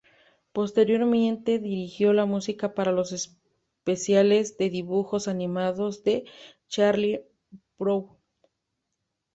[0.51, 6.25] Posteriormente dirigió la música para los especiales de dibujos animados de
[6.69, 7.23] Charlie
[7.77, 8.07] Brown.